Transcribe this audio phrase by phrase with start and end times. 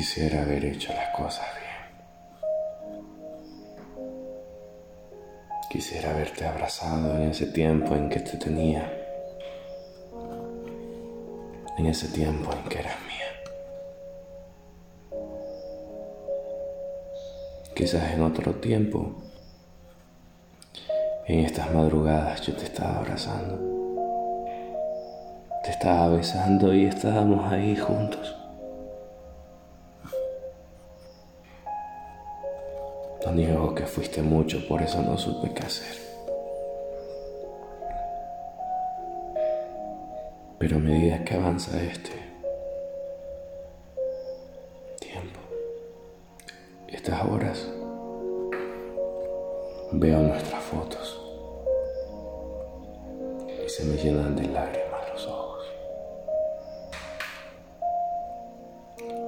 [0.00, 1.76] Quisiera haber hecho las cosas bien.
[5.68, 8.90] Quisiera haberte abrazado en ese tiempo en que te tenía.
[11.76, 13.30] En ese tiempo en que eras mía.
[17.74, 19.16] Quizás en otro tiempo,
[21.26, 23.58] en estas madrugadas yo te estaba abrazando.
[25.62, 28.39] Te estaba besando y estábamos ahí juntos.
[33.30, 35.96] No niego que fuiste mucho, por eso no supe qué hacer.
[40.58, 42.10] Pero a medida que avanza este
[44.98, 45.38] tiempo,
[46.88, 47.68] estas horas,
[49.92, 51.22] veo nuestras fotos
[53.64, 55.64] y se me llenan de lágrimas los ojos.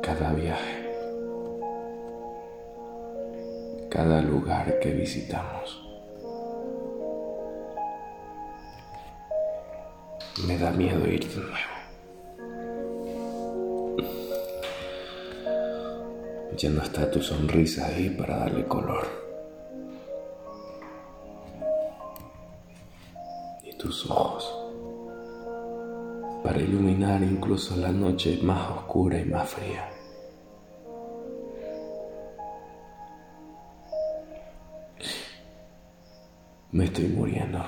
[0.03, 0.82] Cada viaje
[3.93, 5.83] cada lugar que visitamos.
[10.47, 11.75] Me da miedo ir de nuevo.
[16.57, 19.07] Ya no está tu sonrisa ahí para darle color.
[23.63, 24.51] Y tus ojos
[26.43, 30.02] para iluminar incluso la noche más oscura y más fría.
[36.73, 37.63] Me estoy muriendo.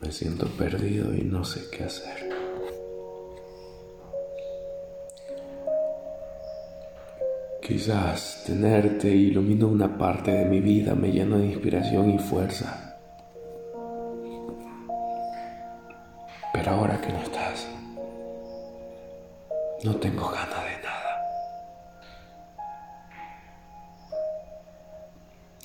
[0.00, 2.34] Me siento perdido y no sé qué hacer.
[7.62, 12.98] Quizás tenerte iluminó una parte de mi vida, me llenó de inspiración y fuerza.
[16.54, 17.68] Pero ahora que no estás,
[19.84, 20.76] no tengo ganas de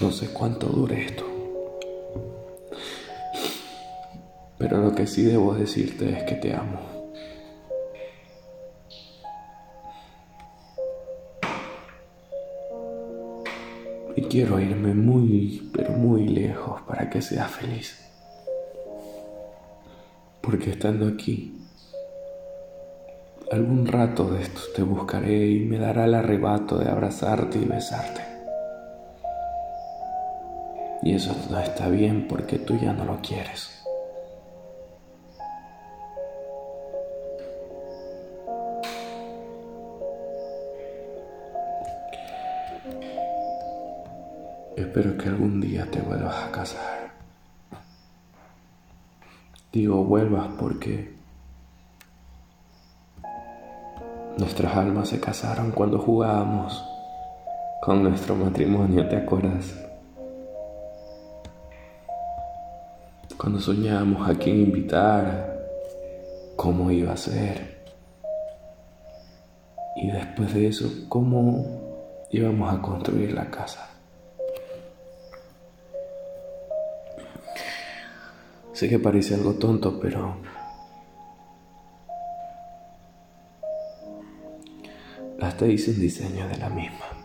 [0.01, 1.23] No sé cuánto dure esto.
[4.57, 6.79] Pero lo que sí debo decirte es que te amo.
[14.16, 18.03] Y quiero irme muy, pero muy lejos para que seas feliz.
[20.41, 21.62] Porque estando aquí,
[23.51, 28.31] algún rato de estos te buscaré y me dará el arrebato de abrazarte y besarte.
[31.03, 33.81] Y eso no está bien porque tú ya no lo quieres.
[44.75, 47.12] Espero que algún día te vuelvas a casar.
[49.72, 51.13] Digo vuelvas porque
[54.38, 56.83] nuestras almas se casaron cuando jugábamos
[57.81, 59.91] con nuestro matrimonio, ¿te acuerdas?
[63.41, 65.66] Cuando soñábamos a quién invitar,
[66.56, 67.81] cómo iba a ser.
[69.96, 73.90] Y después de eso, cómo íbamos a construir la casa.
[78.74, 80.35] Sé que parece algo tonto, pero
[85.41, 87.20] hasta hice un diseño de la misma.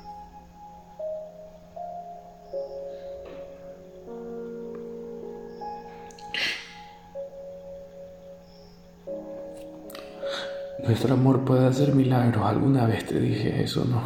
[10.86, 12.46] Nuestro amor puede hacer milagros.
[12.46, 14.02] Alguna vez te dije eso, ¿no?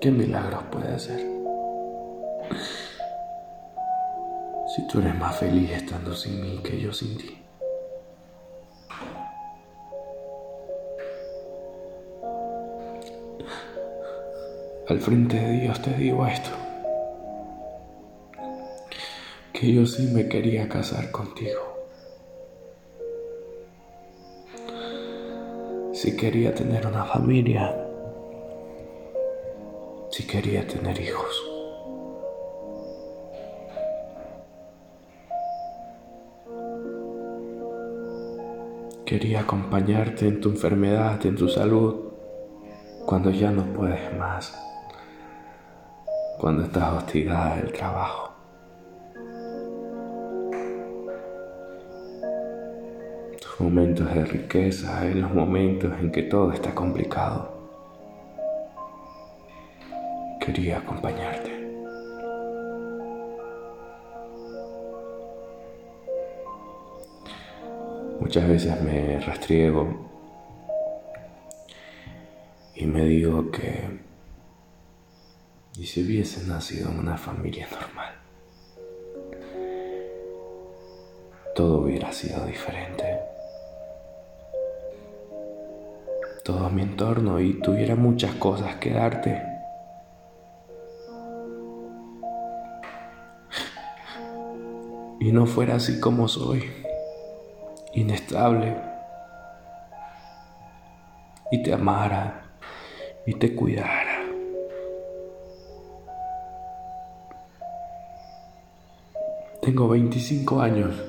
[0.00, 1.20] ¿Qué milagros puede hacer?
[4.74, 7.36] Si tú eres más feliz estando sin mí que yo sin ti.
[14.88, 16.50] Al frente de Dios te digo esto.
[19.52, 21.79] Que yo sí me quería casar contigo.
[26.00, 27.76] Si quería tener una familia,
[30.10, 31.44] si quería tener hijos.
[39.04, 42.12] Quería acompañarte en tu enfermedad, en tu salud,
[43.04, 44.58] cuando ya no puedes más,
[46.38, 48.29] cuando estás hostigada del trabajo.
[53.60, 57.52] Momentos de riqueza, en los momentos en que todo está complicado.
[60.40, 61.60] Quería acompañarte.
[68.20, 70.10] Muchas veces me restriego
[72.90, 74.00] me digo que...
[75.78, 78.14] ¿Y si hubiese nacido en una familia normal?
[81.54, 83.19] Todo hubiera sido diferente.
[86.50, 89.40] Todo mi entorno y tuviera muchas cosas que darte.
[95.20, 96.68] Y no fuera así como soy,
[97.94, 98.76] inestable.
[101.52, 102.42] Y te amara
[103.24, 104.18] y te cuidara.
[109.62, 111.00] Tengo 25 años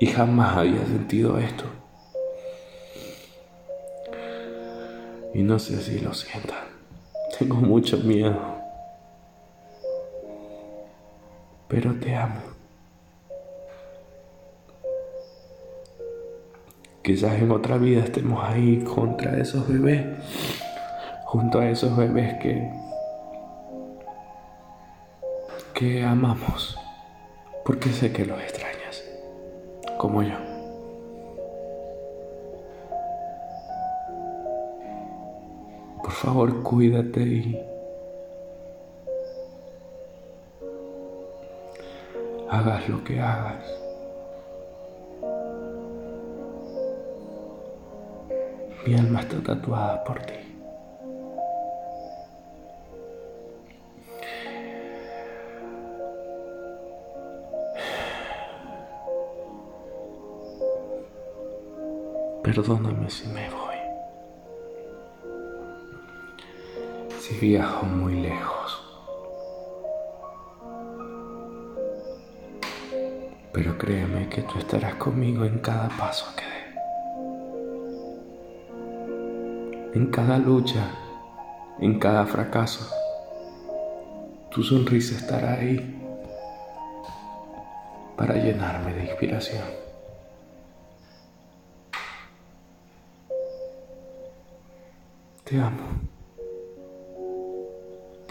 [0.00, 1.77] y jamás había sentido esto.
[5.38, 6.64] Y no sé si lo sientan.
[7.38, 8.36] Tengo mucho miedo.
[11.68, 12.40] Pero te amo.
[17.02, 20.06] Quizás en otra vida estemos ahí contra esos bebés.
[21.26, 22.72] Junto a esos bebés que...
[25.72, 26.76] que amamos
[27.64, 29.04] porque sé que los extrañas,
[29.98, 30.47] como yo.
[36.18, 37.64] Favor, cuídate y
[42.50, 43.64] hagas lo que hagas.
[48.84, 50.34] Mi alma está tatuada por ti.
[62.42, 63.67] Perdóname si me voy.
[67.28, 68.82] Si viajo muy lejos.
[73.52, 76.48] Pero créeme que tú estarás conmigo en cada paso que dé.
[79.94, 80.88] En cada lucha,
[81.80, 82.90] en cada fracaso.
[84.50, 86.02] Tu sonrisa estará ahí
[88.16, 89.64] para llenarme de inspiración.
[95.44, 96.17] Te amo.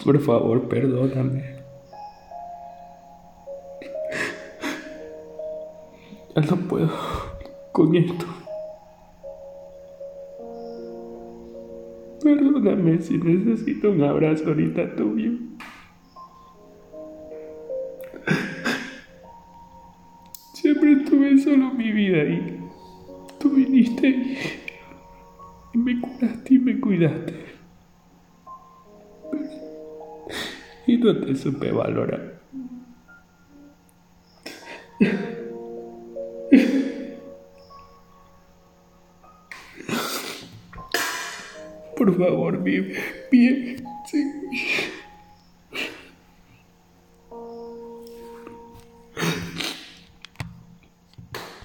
[0.04, 1.56] Por favor, perdóname.
[6.34, 6.90] Ya no puedo
[7.72, 8.26] con esto.
[12.22, 15.32] Perdóname si necesito un abrazo ahorita tuyo.
[20.54, 22.60] Siempre estuve solo mi vida y
[23.38, 24.08] tú viniste
[25.74, 27.57] y me curaste y me cuidaste.
[30.98, 32.40] No te supe valorar.
[41.96, 42.98] Por favor, vive
[43.30, 43.84] bien.
[44.10, 44.24] Sí.